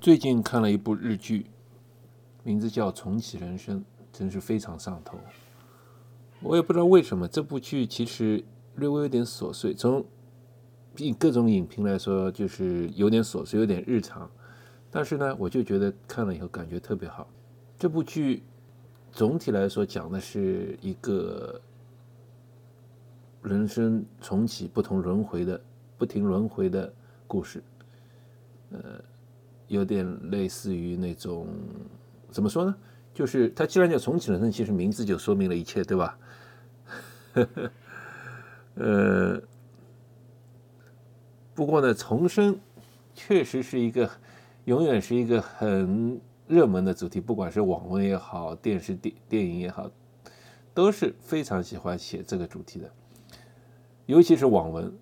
[0.00, 1.46] 最近看了一部日剧，
[2.44, 3.80] 名字叫《重启人生》，
[4.12, 5.18] 真是非常上头。
[6.40, 8.42] 我也不知道为什么这部剧其实
[8.76, 10.04] 略微有点琐碎，从
[11.18, 14.30] 各种影评来说，就是有点琐碎，有点日常。
[14.88, 17.28] 但是呢，我就觉得看了以后感觉特别好。
[17.76, 18.44] 这部剧
[19.10, 21.60] 总体来说讲的是一个
[23.42, 25.60] 人生重启、不同轮回的、
[25.98, 26.92] 不停轮回的
[27.26, 27.60] 故事。
[28.70, 29.02] 呃，
[29.68, 31.46] 有点类似于那种
[32.30, 32.74] 怎么说呢？
[33.14, 36.18] 就是它既然叫重启人生，其实名字就说明了一切，对吧？
[38.74, 39.40] 呃，
[41.54, 42.58] 不过呢，重生
[43.14, 44.10] 确实是一个。
[44.64, 49.90] 永远是一个很热门的主题，不管是网文也好，电视电电影也好，
[50.74, 52.92] 都是非常喜欢写这个主题的。
[54.04, 54.92] 尤其是网文，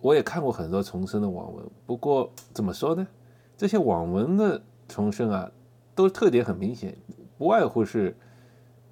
[0.00, 1.64] 我也看过很多重生的网文。
[1.86, 3.06] 不过怎么说呢？
[3.56, 5.50] 这些网文的重生啊，
[5.94, 6.96] 都特点很明显，
[7.38, 8.16] 不外乎是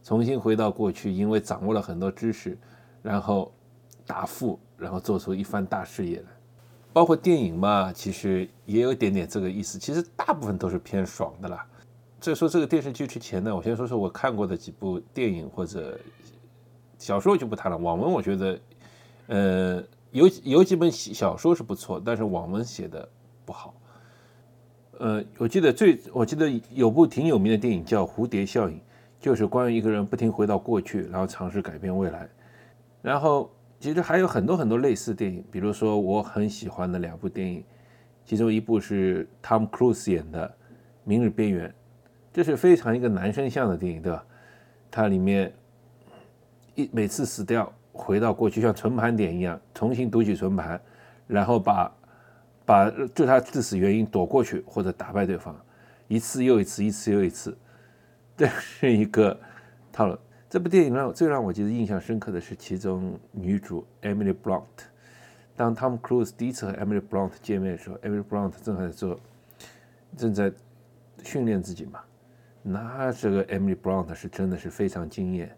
[0.02, 2.56] 重新回到过去，因为掌握了很多知识，
[3.02, 3.52] 然后
[4.06, 6.26] 大富，然后做出一番大事业来。
[6.92, 9.78] 包括电影嘛，其实也有一点点这个意思。
[9.78, 11.66] 其实大部分都是偏爽的啦。
[12.20, 15.98] 在说这个电视剧之前呢，我先说说我看过的几部电影或者
[16.98, 17.78] 小说就不谈了。
[17.78, 18.60] 网文我觉得，
[19.26, 23.08] 呃，有有几本小说是不错，但是网文写的
[23.44, 23.74] 不好。
[24.98, 28.76] 呃，我记得最我记得有部挺有名的电影叫《蝴蝶效应》，
[29.20, 32.28] 就是关于一个人不停回到过去，然后尝试改变未来，
[33.02, 33.50] 然后。
[33.82, 37.64] 其实还有很多很多类似电影，比如说我很喜欢的两部电影，
[38.24, 40.46] 其中一部是汤姆·克鲁斯演的
[41.02, 41.68] 《明日边缘》，
[42.32, 44.24] 这是非常一个男生向的电影，对吧？
[44.88, 45.52] 它里面
[46.76, 50.80] 一每次死掉，回到过去像存盘点一样，重新读取存盘，
[51.26, 51.92] 然后把
[52.72, 55.54] 把就他致死原因躲过去或者打败对方，
[56.08, 57.54] 一次又一次，一次又一次，
[58.34, 59.38] 这是一个
[59.92, 60.16] 套路。
[60.48, 64.62] 这部电影让最让我觉得印象深刻的是其中女主 Emily Blunt。
[65.54, 69.20] 当 Tom Cruise 第一次和 Emily Blunt 见面的时候，Emily Blunt 正在做
[70.16, 70.50] 正在
[71.22, 72.00] 训练自己嘛。
[72.62, 75.54] 那这个 Emily Blunt 是真的是非常惊艳，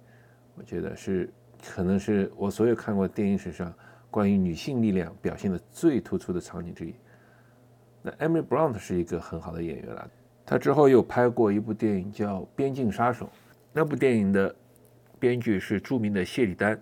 [0.56, 1.32] 我觉得是
[1.64, 3.72] 可能是我所有看过电影史上
[4.10, 6.92] 关于女性力量表现的最突出的场景之一。
[8.06, 10.10] 那 Emily Blunt 是一个很好的演员了，
[10.44, 13.24] 她之后又拍过一部电影叫《边境杀手》，
[13.72, 14.54] 那部电影的。
[15.16, 16.78] 编剧是著名的谢里丹，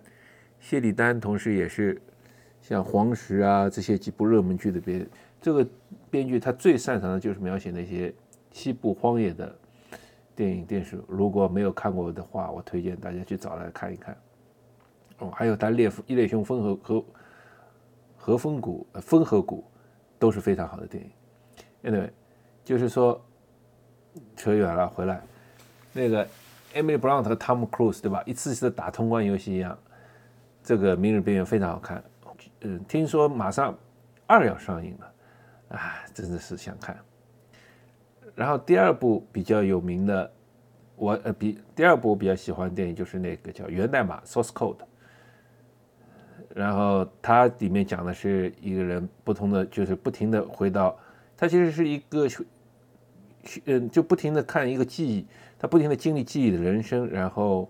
[0.59, 2.01] 谢里丹同时也是
[2.61, 5.07] 像《黄石》啊这些几部热门剧的编。
[5.39, 5.65] 这个
[6.09, 8.13] 编剧他最擅长的就是描写那些
[8.51, 9.55] 西部荒野的
[10.35, 11.01] 电影电视。
[11.07, 14.17] 如果没有看过的话，我推荐大家去找来看一看。
[15.19, 17.05] 哦，还有《他烈一列雄风和和
[18.17, 19.63] 和风谷》《呃风和谷》
[20.23, 21.91] 都是非常好的电影。
[21.91, 22.09] Anyway，
[22.63, 23.21] 就是说
[24.37, 25.21] 扯远了，回来
[25.91, 26.25] 那个。
[26.75, 28.23] Emily Blunt 和 Tom Cruise 对吧？
[28.25, 29.77] 一次次的打通关游戏一样，
[30.63, 32.03] 这个《明日边缘》非常好看。
[32.61, 33.77] 嗯，听说马上
[34.25, 35.13] 二要上映了，
[35.77, 36.97] 哎，真的是想看。
[38.33, 40.33] 然后第二部比较有名的，
[40.95, 44.79] 我呃比第二部我比较喜欢的电影就是那个叫《源代码》（Source Code）。
[46.55, 50.97] 然后它里面讲的是一个人不同的，就是不停的回到，
[51.35, 52.27] 它其实是一个。
[53.65, 55.27] 嗯，就不停的看一个记忆，
[55.59, 57.69] 他不停的经历记忆的人生，然后，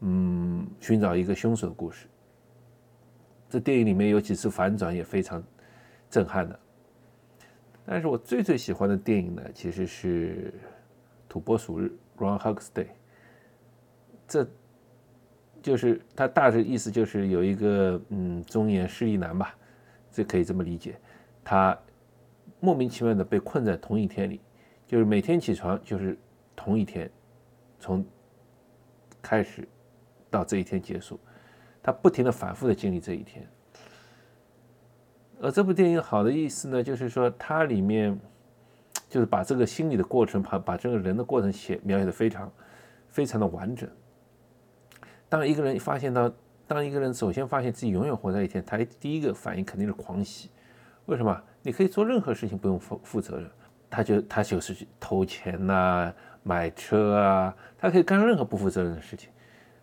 [0.00, 2.08] 嗯，寻找一个凶手的故事。
[3.48, 5.40] 这电影里面有几次反转也非常
[6.10, 6.58] 震撼的。
[7.86, 10.52] 但是我最最喜欢的电影呢，其实是
[11.28, 12.88] 《土拨鼠日》（Groundhog Day）。
[14.26, 14.44] 这
[15.64, 19.56] 就是它大致意思就是有一个嗯中年失意男吧，
[20.12, 21.00] 这可以这么理解，
[21.42, 21.76] 他
[22.60, 24.42] 莫名其妙的被困在同一天里。
[24.86, 26.18] 就是每天起床就是
[26.54, 27.10] 同一天，
[27.80, 28.04] 从
[29.22, 29.66] 开始
[30.30, 31.18] 到这一天结束，
[31.82, 33.48] 他不停的反复的经历这一天。
[35.40, 38.20] 而这部电影好的意思呢，就是说它里面
[39.08, 42.52] 就是把这个心理的过程，把把这个人的过程写描写的非常
[43.08, 43.88] 非常的完整。
[45.34, 46.32] 当一个人发现到，
[46.64, 50.48] 当一个人首先发现自己永远活在一天，他第一个反应肯定是狂喜。
[51.06, 51.42] 为什么？
[51.60, 53.50] 你可以做任何事情，不用负负责任。
[53.90, 56.14] 他就他就是去偷钱呐，
[56.44, 59.28] 买车啊，他可以干任何不负责任的事情，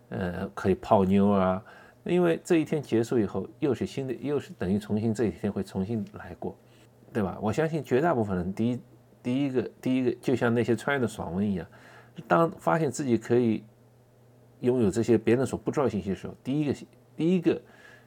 [0.08, 1.62] 呃，可以泡妞啊，
[2.04, 6.56] 因为这一天结束以后，又是新的，又是等于重新这一天会重新来过，
[7.12, 7.36] 对吧？
[7.42, 8.80] 我相信绝大部分人第一
[9.22, 11.66] 第一个第一个就像那些穿越的爽文一样，
[12.26, 13.62] 当发现自己可以
[14.62, 16.74] 拥有这些别人所不知道的信息的时候，第一个
[17.16, 17.60] 第一个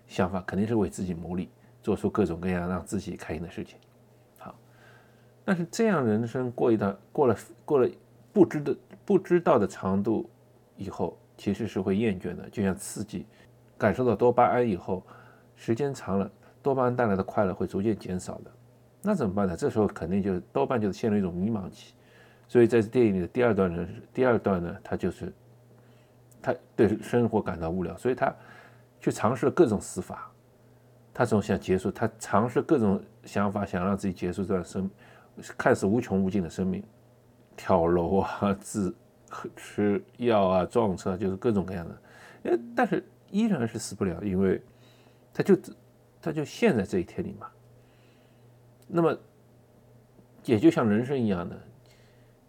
[0.07, 1.50] 想法肯定是为自己谋利，
[1.84, 3.78] 做出各种各样让自己开心的事情。
[4.38, 4.56] 好
[5.44, 7.90] 但是这样人生过一段过了过了
[8.34, 8.75] 不知的
[9.06, 10.30] 不知道的长度
[10.78, 12.50] 以后，其实是会厌倦的。
[12.50, 13.25] 就像刺激，
[13.78, 15.04] 感受到多巴胺以后，
[15.56, 16.31] 时间长了，
[16.63, 18.52] 多巴胺带来的快乐会逐渐减少的。
[19.02, 19.56] 那怎么办呢？
[19.56, 21.94] 这时候肯定就多半就是陷入一种迷茫期。
[22.48, 25.34] 所以在电影里的第二段呢，第二段呢，他就是
[26.45, 28.31] 他对生活感到无聊，所以他
[29.00, 30.31] 去尝试了各种死法。
[31.12, 34.88] 他总想结束，他尝试各种想法，想让自己结束这段生
[35.57, 36.83] 看似无穷无尽的生命，
[37.57, 38.94] 跳楼啊，自
[39.56, 42.01] 吃药啊，撞车，就是各种各样的。
[42.51, 44.62] 哎，但是依然是死不了，因为
[45.33, 45.57] 他就
[46.21, 47.47] 他就陷在这一天里嘛。
[48.86, 49.18] 那么
[50.44, 51.59] 也就像人生一样的，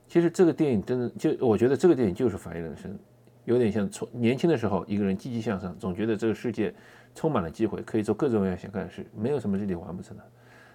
[0.06, 2.98] 其实这个电影真的就我觉得这个电影就是反映人生，
[3.46, 6.74] 有点像从年轻的时候一个人积极向上，总觉得这个世界。
[7.18, 10.22] 充满了机会，可以做各种各样想干的事，没有什么事情完不成的。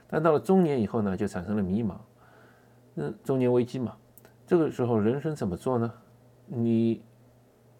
[0.07, 1.93] 但到了中年以后呢，就产生了迷茫，
[2.95, 3.95] 嗯，中年危机嘛。
[4.47, 5.93] 这个时候人生怎么做呢？
[6.47, 7.03] 你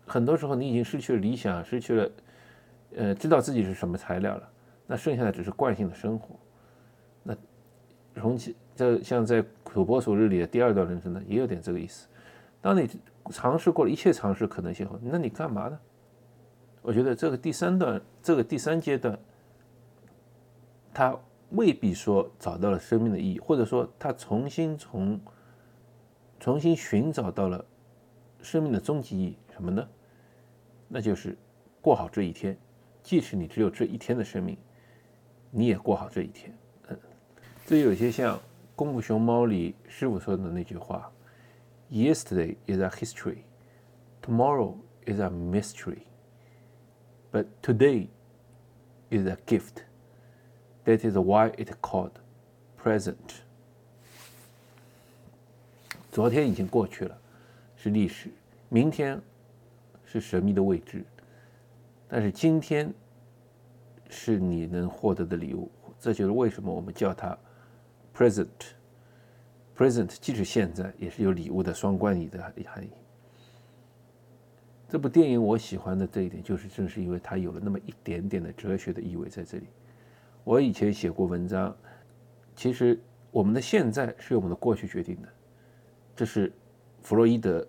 [0.06, 2.12] 很多时候你已经失去了理想，失去了，
[2.98, 4.48] 呃，知道自己是什么材料了。
[4.86, 6.36] 那剩下的只是惯性的生活。
[7.24, 7.36] 那
[8.14, 12.08] 重启，这像在土拨鼠日里的第二段人生呢，也有点这个意思。
[12.62, 12.88] 当你
[13.32, 15.80] 尝试过了一切尝试可能性后，那你干嘛呢？
[16.82, 19.18] 我觉得这个第三段，这个第三阶段，
[20.94, 21.18] 他
[21.52, 25.20] 未必说找到了生命的意义，或者说他重新从
[26.40, 27.64] 重新寻找到了
[28.42, 29.88] 生命的终极意义什么呢？
[30.88, 31.38] 那就是
[31.82, 32.58] 过好这一天，
[33.02, 34.58] 即使你只有这一天的生命，
[35.50, 36.56] 你也过好这一天。
[36.90, 37.00] 嗯，
[37.66, 38.38] 这有些像
[38.76, 41.12] 《功夫熊猫》里师傅说的那句话
[41.91, 43.45] ：“Yesterday is a history,
[44.23, 44.77] tomorrow
[45.07, 46.03] is a mystery。”
[47.33, 48.09] But today
[49.11, 49.85] is a gift.
[50.85, 52.13] That is why it called
[52.83, 53.43] present.
[56.11, 57.19] 昨天已经过去了，
[57.77, 58.31] 是历史；
[58.69, 59.21] 明天
[60.05, 61.05] 是神秘的未知。
[62.09, 62.95] 但是今天
[64.09, 65.71] 是你能获得的礼物。
[65.99, 67.37] 这就是为什么我们叫它
[68.15, 68.47] present。
[69.82, 72.90] Present 即使现在，也是有礼物的双关语的含义。
[74.88, 79.66] 这部电影我喜欢的这一点，就是正是因为它有了那么一点点的哲学的意味在这里。
[80.44, 81.76] 我以前写过文章，
[82.56, 83.00] 其实
[83.32, 85.28] 我们的现在是由我们的过去决定的，
[86.16, 86.54] 这是
[87.02, 87.68] 弗洛伊德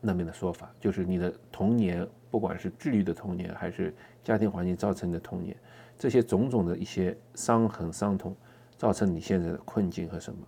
[0.00, 3.94] 那边的说法，就是你的童年，不管是治愈的童年，还是
[4.24, 5.54] 家庭环境造成的童年，
[5.98, 8.34] 这些种种的一些伤痕、伤痛，
[8.78, 10.40] 造成你现在的困境和什么。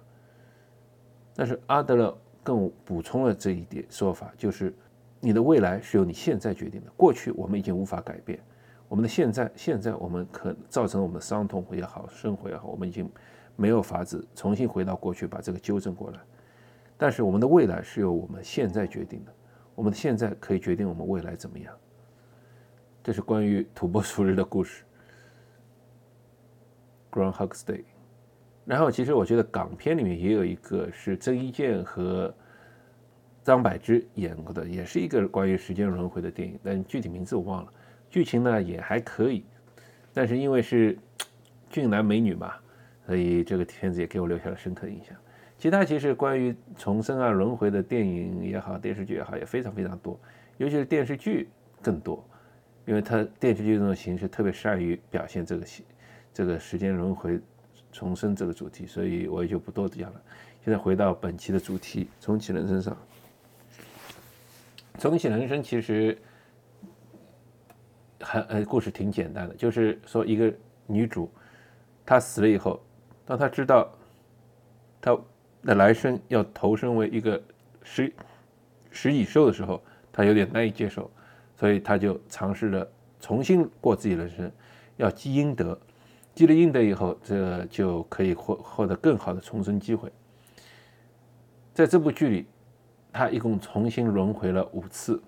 [1.40, 4.74] 但是阿德勒更补充了这一点说法，就是。
[5.22, 6.90] 你的未来是由你现在决定的。
[6.96, 8.40] 过去我们已经无法改变，
[8.88, 13.06] 我们的现在，现在我们可造成我们的伤痛也好，生活也好，我们已经
[13.54, 16.18] 没有法子重新回到过去把这个纠正过来。
[16.96, 19.34] 但是我们的未来是由我们现在决定的，
[19.74, 21.76] 我们的现在可以决定我们未来怎么样。
[23.04, 24.84] 这是关于土拨鼠日的故事
[27.10, 27.89] ，Groundhog's Day。
[28.64, 32.34] 然后其实我觉得港片里面也有一个是郑伊健和。
[33.42, 37.72] 张柏芝演过的也是一个关于时间轮回的电影，但具体名字我忘了。
[38.10, 39.44] 剧情呢也还可以，
[40.12, 40.96] 但是因为是
[41.70, 42.52] 俊男美女嘛，
[43.06, 45.16] 所以这个片子也给我留下了深刻印象。
[45.56, 50.20] 其他其实关于重生啊、轮回的电影也好、电视剧也好，也非常非常多，
[50.58, 51.48] 尤其是电视剧
[51.80, 52.22] 更多，
[52.84, 55.66] 因为它电视剧这种形式特别善于表现这个
[56.32, 57.40] 这个时间轮回、
[57.92, 60.22] 重生这个主题，所以我也就不多讲了。
[60.64, 62.96] 现在回到本期的主题，重启人生上。
[64.98, 66.16] 重启人生其实
[68.20, 70.52] 很呃，故事挺简单的，就是说一个
[70.86, 71.30] 女主
[72.04, 72.82] 她死了以后，
[73.24, 73.90] 当她知道
[75.00, 75.18] 她
[75.62, 77.42] 的来生要投生为一个
[77.82, 78.12] 食
[78.90, 79.82] 食蚁兽的时候，
[80.12, 81.10] 她有点难以接受，
[81.56, 84.52] 所以她就尝试着重新过自己人生，
[84.98, 85.80] 要积阴德，
[86.34, 90.10] 积了阴德以后，这就可以获获得更好的重生机会。
[91.74, 92.46] 在这部剧里。
[93.12, 95.20] 他一共重新轮回了五次，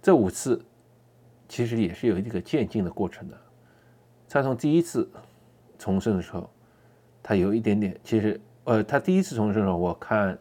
[0.00, 0.64] 这五次
[1.50, 3.38] 其实也是有一个渐进的过程的。
[4.26, 5.06] 他从第一次
[5.78, 6.48] 重生的时候，
[7.22, 10.38] 他有一点点，其实呃，他第一次重生的时候，我看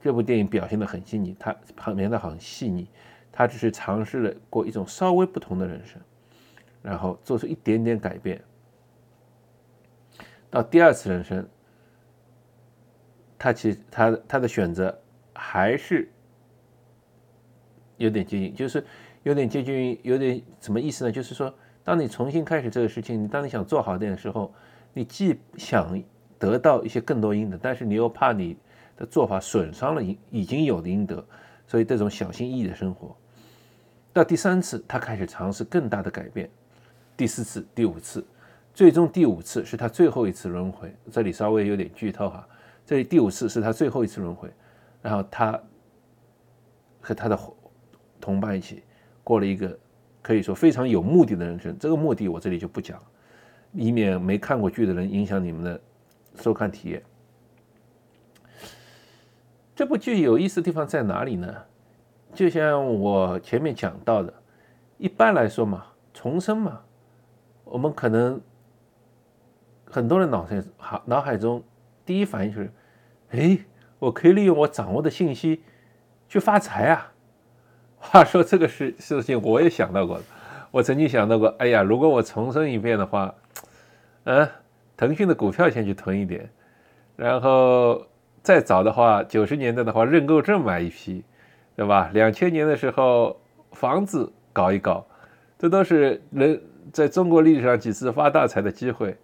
[0.00, 2.88] 这部电影表现的很细腻，他旁边的很细腻，
[3.30, 6.02] 他只是尝试了过一种稍微不同的人生，
[6.84, 8.38] 然后做出一点点改变，
[10.50, 11.48] 到第二次人生。
[13.38, 14.96] 他其实他他的选择
[15.34, 16.08] 还是
[17.96, 18.84] 有点接近，就是
[19.22, 21.12] 有点接近于有点什么意思呢？
[21.12, 24.52] 就是说，当你重新开始这个事情，你当你想做好点的时候，
[24.92, 26.02] 你既想
[26.38, 28.56] 得到一些更多阴德，但是你又怕你
[28.96, 31.22] 的做法损伤了已已经有的阴德，
[31.66, 33.14] 所以这种小心翼翼的生活。
[34.12, 36.48] 到第三次，他开始尝试更大的改变。
[37.16, 38.24] 第四次、第五次，
[38.72, 40.94] 最终第五次是他最后一次轮回。
[41.10, 42.46] 这里稍微有点剧透哈，
[42.84, 44.52] 这里第五次是他最后一次轮回，
[45.00, 45.60] 然后他
[47.00, 47.38] 和他的
[48.20, 48.82] 同伴一起
[49.22, 49.78] 过了一个
[50.22, 51.78] 可以说非常有目的的人生。
[51.78, 53.00] 这个目的我这里就不讲，
[53.72, 55.80] 以免没看过剧的人影响你们的
[56.36, 57.02] 收看体验。
[59.76, 61.54] 这部剧有意思的地方在哪里呢？
[62.32, 64.34] 就像我前面讲到的，
[64.98, 66.80] 一般来说嘛，重生嘛。
[67.64, 68.40] 我们可能
[69.84, 71.62] 很多人脑袋好脑海中
[72.04, 72.70] 第一反应就是，
[73.30, 73.58] 哎，
[73.98, 75.62] 我可以利用我掌握的信息
[76.28, 77.12] 去发财啊！
[77.98, 80.20] 话说这个事事情我也想到过，
[80.70, 83.34] 我曾经想到过，哎呀，如果我重生一遍的话，
[84.24, 84.48] 嗯，
[84.96, 86.50] 腾讯的股票先去囤一点，
[87.16, 88.06] 然后
[88.42, 91.24] 再早的话，九十年代的话，认购证买一批，
[91.74, 92.10] 对吧？
[92.12, 93.40] 两千年的时候，
[93.72, 95.06] 房子搞一搞，
[95.58, 96.60] 这都是人。
[96.92, 99.16] 在中国历史上几次发大财的机会，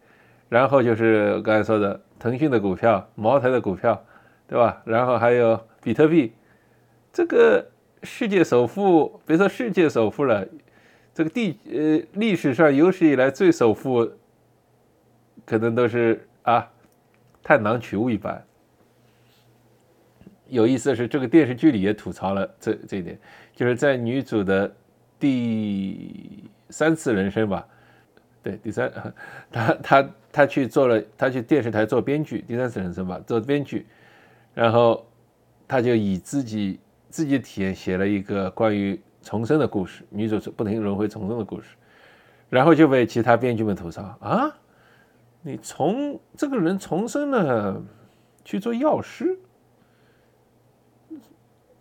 [0.49, 4.03] 然后就是刚才说的腾讯的股票、茅台的股票，
[4.49, 4.83] 对吧？
[4.85, 6.33] 然后还有比特币，
[7.13, 7.65] 这个
[8.03, 10.47] 世界首富，别说世界首富了，
[11.15, 14.11] 这个地呃历史上有史以来最首富，
[15.45, 16.69] 可能都是啊，
[17.43, 18.43] 探囊取物一般。
[20.49, 23.19] 有意思的是，这个电视剧里也吐槽了这这一点，
[23.55, 24.75] 就是在女主的
[25.19, 26.45] 第。
[26.71, 27.67] 三次人生吧，
[28.43, 28.91] 对，第三，
[29.51, 33.87] 他他他去做了，他去电视台做编剧，第三次人生吧，做编剧，
[34.55, 35.07] 然后
[35.67, 41.69] 他就以自己自己的体验写了一个关于重生的故事，女主不停轮回重生的故事，
[42.49, 44.57] 然后就被其他编剧们吐槽啊，
[45.43, 47.83] 你从这个人重生了
[48.45, 49.39] 去做药师，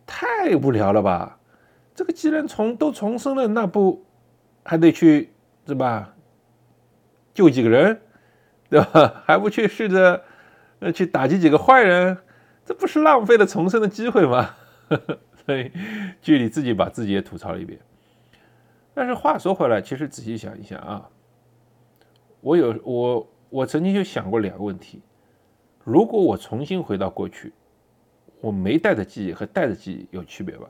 [0.06, 1.38] 太无聊了吧？
[1.96, 4.06] 这个既然重都重生了，那不。
[4.64, 5.32] 还得去，
[5.66, 6.16] 是吧？
[7.34, 8.02] 救几个人，
[8.70, 9.24] 对吧？
[9.26, 10.24] 还不去试着，
[10.80, 12.18] 呃，去打击几个坏人，
[12.66, 14.56] 这不是浪费了重生的机会吗？
[15.46, 15.72] 所以
[16.22, 17.80] 剧里自己把自己也吐槽了一遍。
[18.94, 21.10] 但是话说回来，其实仔细想一想啊，
[22.42, 25.02] 我有我我曾经就想过两个问题：
[25.84, 27.54] 如果我重新回到过去，
[28.42, 30.68] 我没带的记忆和带的记忆有区别吧？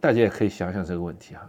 [0.00, 1.48] 大家也可以想想这个问题哈。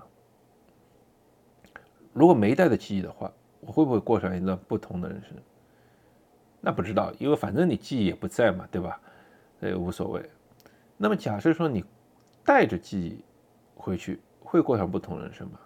[2.16, 3.30] 如果没带着记忆的话，
[3.60, 5.32] 我会不会过上一段不同的人生？
[6.62, 8.98] 那不知道，因为反正你记忆也不在嘛，对吧？
[9.60, 10.24] 也无所谓。
[10.96, 11.84] 那么假设说你
[12.46, 13.22] 带着记忆
[13.76, 15.60] 回去，会过上不同人生吗？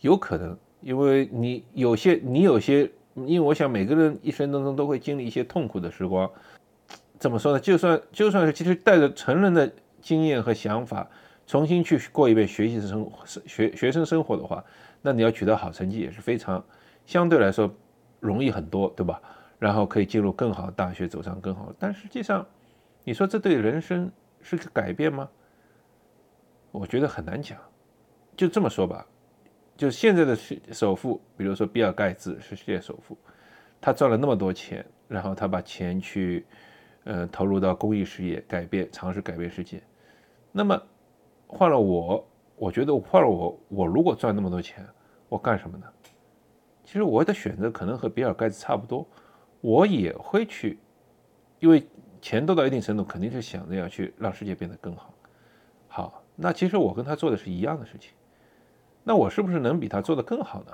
[0.00, 6.28] 有可能，因为你有些你有些，因为我想每个人一生当中都会经历一些痛苦的时光。
[7.20, 7.60] 怎么说呢？
[7.60, 9.72] 就算就算是其实带着成人的
[10.02, 11.08] 经验和想法，
[11.46, 13.10] 重新去过一遍学习生
[13.46, 14.64] 学学生生活的话。
[15.02, 16.64] 那你要取得好成绩也是非常
[17.04, 17.72] 相对来说
[18.18, 19.22] 容易很多，对吧？
[19.58, 21.72] 然后可以进入更好的大学，走上更好。
[21.78, 22.44] 但实际上，
[23.04, 24.10] 你说这对人生
[24.42, 25.28] 是个改变吗？
[26.72, 27.56] 我觉得很难讲。
[28.36, 29.06] 就这么说吧，
[29.76, 30.36] 就现在的
[30.72, 33.16] 首富，比如说比尔盖茨是世界首富，
[33.80, 36.44] 他赚了那么多钱，然后他把钱去
[37.04, 39.80] 呃投入到公益事业，改变尝试改变世界。
[40.52, 40.82] 那么
[41.46, 42.26] 换了我，
[42.56, 44.86] 我觉得换了我，我如果赚那么多钱。
[45.28, 45.86] 我干什么呢？
[46.84, 49.04] 其实我的选择可能和比尔盖茨差不多，
[49.60, 50.78] 我也会去，
[51.58, 51.84] 因为
[52.20, 55.12] 钱多到一定程度，肯定是想着要去让世界变得更好。
[55.88, 58.12] 好，那其实我跟他做的是一样的事情，
[59.02, 60.72] 那我是不是能比他做的更好呢？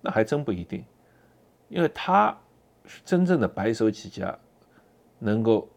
[0.00, 0.82] 那还真不一定，
[1.68, 2.34] 因为他
[2.86, 4.34] 是真正的白手起家，
[5.18, 5.68] 能够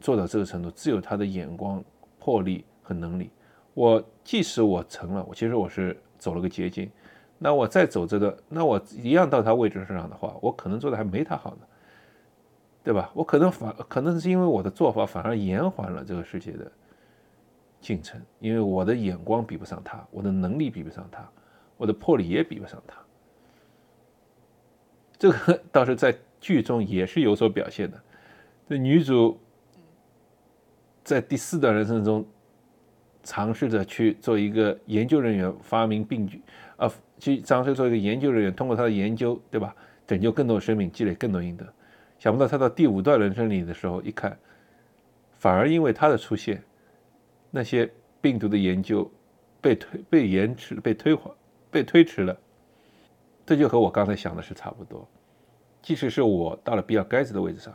[0.00, 1.84] 做到这个程度，只有他的眼光、
[2.18, 3.30] 魄力和能力。
[3.74, 5.96] 我即使我成了，我其实我是。
[6.20, 6.90] 走了个捷径，
[7.38, 11.62] 那我再走这个，那我一样到他位置上的话，我可能做的还没他好呢，
[12.84, 13.10] 对吧？
[13.14, 16.70] 我可能反可能是因为我的做法反而延缓了这个世界的
[17.80, 21.26] 进程，因为我的眼光比不上他，我的能力比不上他，
[21.78, 22.98] 我的魄力也比不上他。
[25.16, 27.98] 这个 倒是在剧中也是有所表现的。
[28.68, 29.40] 这女主
[31.02, 32.26] 在第四段人生中。
[33.22, 36.42] 尝试着去做一个研究人员，发明病菌，
[36.76, 39.74] 啊，去尝试做一个研究人员，通过他的研究，对吧？
[40.06, 41.64] 拯救更多生命，积累更多阴德。
[42.18, 44.36] 想不到他到第五段人生里的时候，一看，
[45.38, 46.62] 反而因为他的出现，
[47.50, 49.10] 那些病毒的研究
[49.60, 51.32] 被推、被延迟、被推缓、
[51.70, 52.36] 被推迟了。
[53.46, 55.08] 这就和我刚才想的是差不多。
[55.80, 57.74] 即使是我到了比尔盖茨的位置上，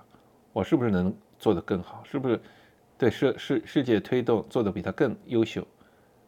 [0.53, 2.03] 我是不是能做得更好？
[2.03, 2.39] 是不是
[2.97, 5.65] 对世世世界推动做得比他更优秀？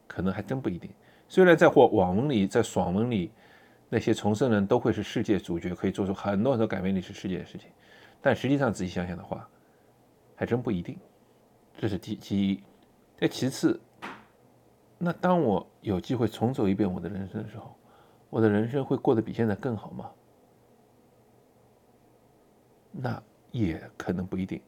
[0.07, 0.89] 可能还真不一定。
[1.27, 3.31] 虽然在或网文里，在爽文里，
[3.89, 7.69] 那些重生人都会是世界主角，可以做出很多很多改变历史世界的事情，
[8.21, 9.47] 但实际上仔细想想的话，
[10.35, 10.97] 还真不一定。
[11.77, 12.63] 这是第第一。
[13.17, 13.79] 再其次，
[14.97, 17.75] 那当我有机会重走一遍我的人生的时候，
[18.29, 20.11] 我的人生会过得比现在更好吗？
[22.91, 23.21] 那
[23.51, 24.61] 也可能不一定。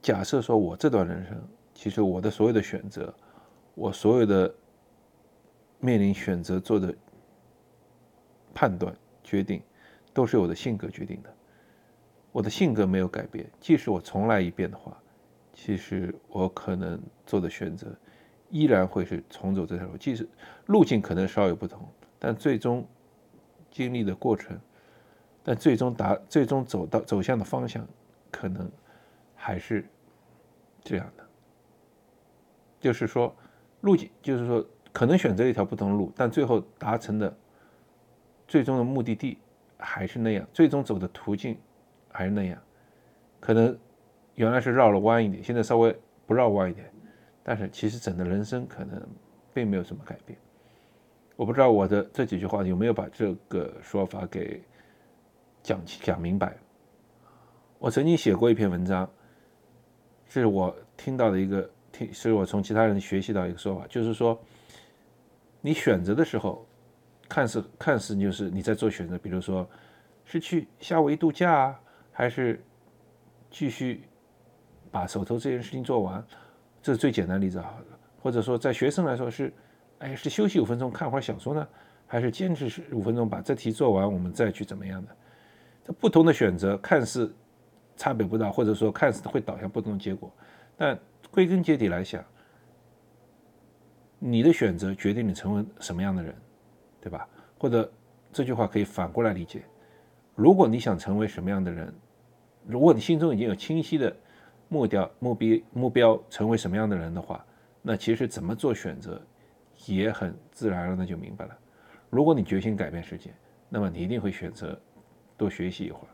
[0.00, 1.36] 假设说我这段人生，
[1.74, 3.12] 其实我的所有的选择，
[3.74, 4.52] 我所有的
[5.80, 6.94] 面临选择做的
[8.54, 9.62] 判断决定，
[10.12, 11.34] 都是我的性格决定的。
[12.32, 14.96] 我的性格没有改变，即使我重来一遍的话，
[15.52, 17.86] 其实我可能做的选择
[18.50, 19.96] 依然会是重走这条路。
[19.96, 20.28] 即使
[20.66, 21.88] 路径可能稍有不同，
[22.18, 22.86] 但最终
[23.70, 24.58] 经历的过程。
[25.44, 27.86] 但最终达最终走到走向的方向，
[28.30, 28.70] 可能
[29.40, 29.88] 还是
[30.82, 31.24] 这样的，
[32.80, 33.34] 就是说
[33.80, 37.34] 路径，就是说可能选择一条不同的路，但最后达成的
[38.48, 39.38] 最终的目的地
[39.78, 41.56] 还是那样，最终走的途径
[42.10, 42.60] 还是那样，
[43.38, 43.78] 可能
[44.34, 46.92] 原来是绕了弯一点，现在稍微不绕弯一点，
[47.42, 49.00] 但是其实整个人生可能
[49.54, 50.38] 并没有什么改变。
[51.36, 54.62] 我不知道我的这几句话有没有把这个说法给。
[55.60, 56.56] 讲讲明白。
[57.78, 59.10] 我曾经写过一篇文章，
[60.28, 64.38] 这是我听到的一个听，是我从其他人学习到一个说法，就是说，
[65.60, 66.66] 你选择的时候，
[67.28, 69.68] 看似看似就是你在做选择，比如说
[70.24, 71.80] 是去夏威夷度假啊，
[72.12, 72.62] 还是
[73.50, 74.02] 继续
[74.90, 76.22] 把手头这件事情做完，
[76.82, 77.74] 这是最简单例子啊。
[78.20, 79.52] 或者说在学生来说是，
[80.00, 81.66] 哎，是休息五分钟看会儿小说呢，
[82.06, 85.16] 还是坚持十五分钟把这题做完，我们再去怎么样的？
[85.86, 87.34] 这不同的选择看似
[87.98, 90.32] 差别不大，或者说看似会导向不同的结果，
[90.74, 90.98] 但
[91.30, 92.24] 归根结底来想，
[94.18, 96.34] 你的选择决定你成为什么样的人，
[97.00, 97.28] 对吧？
[97.58, 97.92] 或者
[98.32, 99.62] 这句话可以反过来理解：
[100.34, 101.92] 如果你想成为什么样的人，
[102.64, 104.16] 如果你心中已经有清晰的
[104.68, 107.44] 目标、目标、目标，成为什么样的人的话，
[107.82, 109.20] 那其实怎么做选择
[109.86, 111.58] 也很自然而然的就明白了。
[112.08, 113.34] 如果你决心改变世界，
[113.68, 114.80] 那么你一定会选择。
[115.38, 116.10] 多学习一会儿。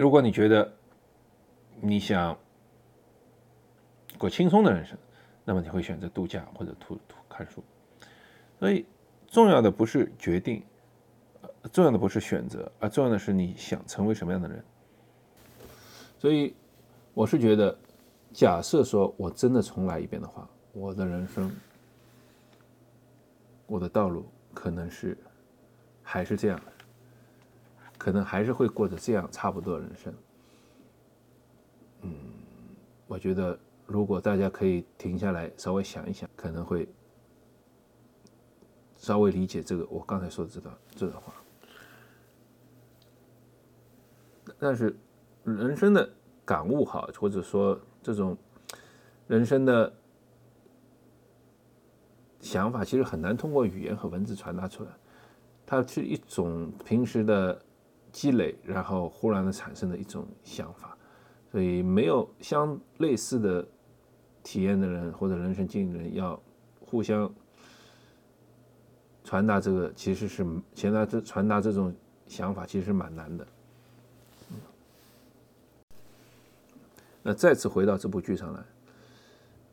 [0.00, 0.72] 如果你觉得
[1.78, 2.34] 你想
[4.16, 4.96] 过轻松的人生，
[5.44, 7.62] 那么你会选择度假或者图图看书。
[8.58, 8.86] 所以，
[9.26, 10.62] 重要的不是决定，
[11.70, 14.64] 重要的不是选择，而重要的是你想成为什么样的人。
[16.18, 16.54] 所以，
[17.12, 17.76] 我是觉得，
[18.32, 21.54] 假设说我真的重来一遍的话，我的人生，
[23.66, 25.14] 我的道路可能是。
[26.02, 26.60] 还是这样，
[28.00, 30.14] 可能还是会过着这样差不多的人生。
[32.00, 32.14] 嗯，
[33.06, 36.88] 我觉得如果大家可以停下来稍微想一想，可能会
[38.96, 41.34] 稍微理解这个我刚才说的这段这段话。
[44.58, 44.96] 但是
[45.44, 46.08] 人生的
[46.42, 48.34] 感悟哈，或者说这种
[49.26, 49.92] 人生的
[52.40, 54.90] 想法，其实很难通过语言和文字传达出来。
[55.66, 57.62] 它是一种平时的
[58.12, 60.96] 积累，然后忽然的产生的一种想法，
[61.50, 63.66] 所以没有相类似的
[64.42, 66.40] 体验的人或者人生经历的人，要
[66.80, 67.32] 互相
[69.24, 71.94] 传达这个，其实是现在这传达这种
[72.26, 73.46] 想法，其实是蛮难的。
[77.22, 78.64] 那再次回到这部剧上来，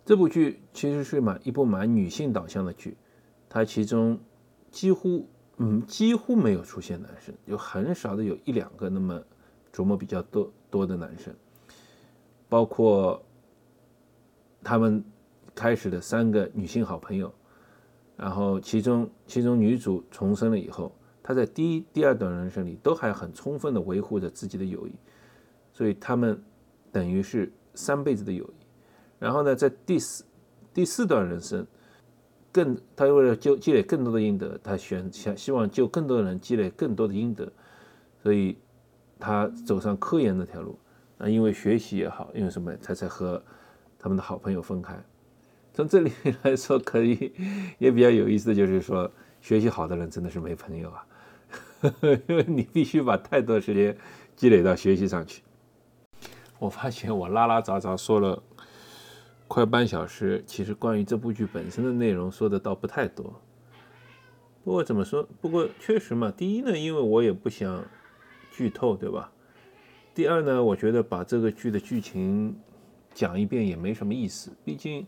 [0.06, 2.97] 这部剧其实是蛮一部蛮女性导向的剧，
[3.50, 4.19] 它其中
[4.71, 5.28] 几乎。
[5.59, 9.19] 嗯，几乎没有出现男生，有很少的有一两个那么
[9.73, 11.33] 琢磨比较多多的男生，
[12.47, 13.19] 包括
[14.63, 15.03] 他们
[15.55, 17.33] 开始的三个女性好朋友，
[18.15, 24.93] 然后其中其中女主重生了以后，她在第一第二段人生里都还很充分的维护着自己的友谊，
[25.73, 26.39] 所以他们
[26.91, 28.65] 等于是三辈子的友谊，
[29.17, 30.23] 然后呢，在第四
[30.71, 31.65] 第四段人生。
[32.51, 37.51] 更，他为了就积累更多的阴德，他选想希望救更多的人，积累更多的阴德，
[38.23, 38.57] 所以
[39.19, 40.77] 他走上科研那条路。
[41.17, 43.41] 那因为学习也好，因为什么，他才和
[43.99, 44.97] 他们的好朋友分开。
[45.73, 46.12] 从这里
[46.43, 47.31] 来说，可以
[47.77, 51.05] 也比较有意思的就是说，学习好的人真的是没朋友啊，
[52.27, 53.95] 因为你必须把太多时间
[54.36, 55.43] 积累到学习上去。
[56.60, 58.41] 我发现我拉拉杂杂说了。
[59.47, 63.33] 快半小时，其实关于这部剧本身的内容说的倒不太多。
[64.63, 65.27] 不过怎么说？
[65.39, 67.83] 不过确实嘛，第一呢，因为我也不想
[68.51, 69.31] 剧透，对吧？
[70.13, 72.53] 第二呢，我觉得把这个剧的剧情
[73.13, 74.51] 讲一遍也没什么意思。
[74.65, 75.07] 毕竟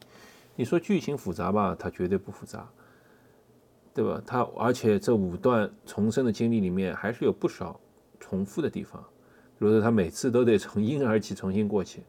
[0.56, 2.70] 你说剧情复杂吧，它绝对不复杂，
[3.94, 4.22] 对吧？
[4.26, 7.78] 它而且这五段重生的经历里面还是有不少
[8.20, 9.04] 重复的地方，
[9.58, 12.04] 比如说他每次都得从婴儿期重新过去。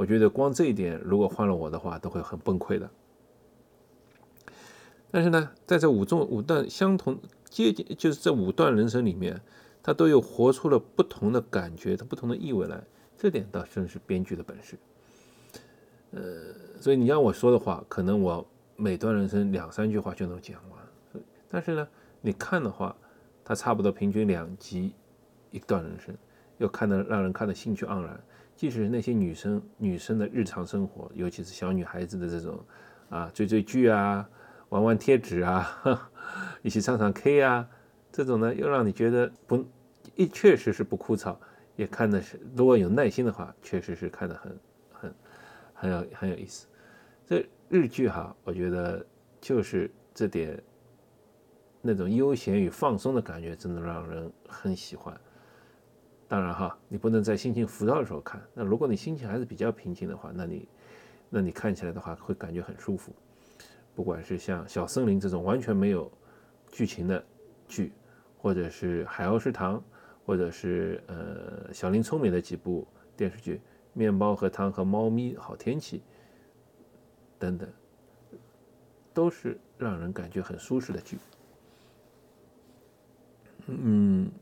[0.00, 2.88] 我觉得光这一点，如果换了我的话，都会很崩溃的。
[5.10, 7.18] 但是呢，在这五种五段相同
[7.50, 9.42] 接近，就是这五段人生里面。
[9.82, 12.82] 他都有活出了不同的感觉，他不同的意味来，
[13.16, 14.78] 这点倒真是编剧的本事。
[16.12, 16.20] 呃，
[16.78, 21.22] 所以你让我说的话，可能我每段人生两三句话就能讲完。
[21.48, 21.88] 但是呢，
[22.20, 22.94] 你看的话，
[23.42, 24.92] 它差不多平均两集
[25.50, 26.14] 一段人生，
[26.60, 28.20] 又看得让人看得兴趣盎然。
[28.54, 32.62] 即使是那些女生女生的日常生活，尤其是小女孩子的这种
[33.08, 34.28] 啊追追剧啊，
[34.68, 36.10] 玩玩贴纸啊，
[36.60, 37.66] 一起唱唱 K 啊。
[38.12, 39.64] 这种呢，又让你觉得不
[40.14, 41.34] 一，确实是不枯燥，
[41.74, 44.60] 也看的是，如果有耐心的话，确实是看的很
[44.92, 45.14] 很
[45.72, 46.66] 很有很有意思。
[47.24, 49.06] 这日剧哈，我觉得
[49.40, 50.62] 就是这点
[51.80, 55.18] 那种悠闲与放松的感觉，真的让人很喜欢。
[56.30, 58.40] 当然哈，你不能在心情浮躁的时候看。
[58.54, 60.68] 那如果你心情还是比较平静的话，那你
[61.28, 63.12] 那你看起来的话，会感觉很舒服。
[63.94, 66.10] 不管是像《小森林》这种完全没有
[66.70, 67.22] 剧情的
[67.68, 67.92] 剧。
[68.42, 69.84] 或者是海鸥食堂，
[70.24, 73.56] 或者是呃小林聪明的几部电视剧，
[73.92, 75.98] 《面包和汤》和《猫咪好天气》
[77.38, 77.68] 等等，
[79.12, 81.18] 都是让人感觉很舒适的剧。
[83.66, 84.32] 嗯，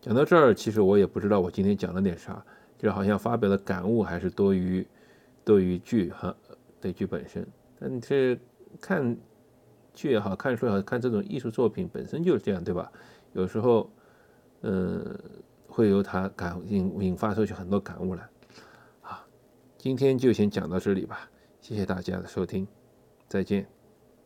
[0.00, 2.42] 讲到这儿，其实我也不知道我今天讲了点啥，
[2.78, 4.86] 就好像发表的感悟还是多于
[5.44, 6.34] 多于剧哈
[6.80, 7.46] 对剧本身。
[7.78, 8.38] 但是
[8.80, 9.16] 看
[9.92, 12.90] 剧也好看书也好看这种艺术作品本身就是这样，对吧？
[13.32, 13.90] 有时候，
[14.62, 15.18] 嗯，
[15.68, 18.26] 会由他感引引发出去很多感悟来。
[19.00, 19.24] 好，
[19.76, 21.28] 今天就先讲到这里吧，
[21.60, 22.66] 谢谢大家的收听，
[23.28, 23.79] 再见。